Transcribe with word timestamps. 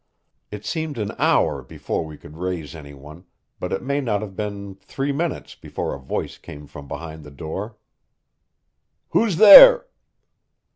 It 0.49 0.65
seemed 0.65 0.97
an 0.97 1.11
hour 1.19 1.61
before 1.61 2.03
we 2.03 2.17
could 2.17 2.35
raise 2.35 2.73
any 2.75 2.95
one, 2.95 3.23
but 3.59 3.71
it 3.71 3.83
may 3.83 4.01
not 4.01 4.21
have 4.23 4.35
been 4.35 4.73
three 4.73 5.11
minutes 5.11 5.53
before 5.53 5.93
a 5.93 5.99
voice 5.99 6.39
came 6.39 6.65
from 6.65 6.87
behind 6.87 7.23
the 7.23 7.29
door. 7.29 7.77
"Who's 9.09 9.35
there?" 9.37 9.85